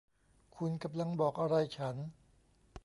[0.55, 1.95] คุณกำลังบอกอะไรฉัน